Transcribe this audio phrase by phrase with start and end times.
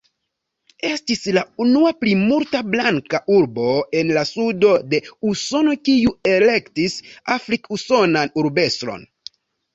[0.87, 3.67] Estis la unua plimulta-blanka urbo
[4.01, 5.01] en la Sudo de
[5.33, 6.99] Usono kiu elektis
[7.39, 9.07] afrik-usonan urbestron.